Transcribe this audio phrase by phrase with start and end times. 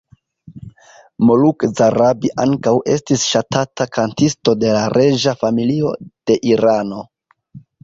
[1.29, 7.07] Moluk Zarabi ankaŭ estis ŝatata kantisto de la reĝa familio de Irano.